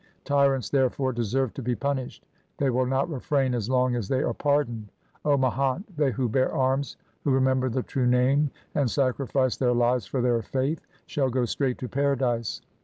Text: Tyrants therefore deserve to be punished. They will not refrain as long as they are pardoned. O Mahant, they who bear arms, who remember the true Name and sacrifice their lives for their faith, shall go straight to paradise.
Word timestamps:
Tyrants 0.25 0.71
therefore 0.71 1.13
deserve 1.13 1.53
to 1.53 1.61
be 1.61 1.75
punished. 1.75 2.25
They 2.57 2.71
will 2.71 2.87
not 2.87 3.07
refrain 3.07 3.53
as 3.53 3.69
long 3.69 3.95
as 3.95 4.07
they 4.07 4.23
are 4.23 4.33
pardoned. 4.33 4.91
O 5.23 5.37
Mahant, 5.37 5.83
they 5.95 6.09
who 6.09 6.27
bear 6.27 6.51
arms, 6.51 6.97
who 7.23 7.29
remember 7.29 7.69
the 7.69 7.83
true 7.83 8.07
Name 8.07 8.49
and 8.73 8.89
sacrifice 8.89 9.57
their 9.57 9.73
lives 9.73 10.07
for 10.07 10.19
their 10.19 10.41
faith, 10.41 10.87
shall 11.05 11.29
go 11.29 11.45
straight 11.45 11.77
to 11.77 11.87
paradise. 11.87 12.63